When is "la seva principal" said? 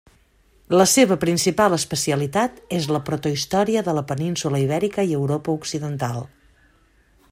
0.79-1.75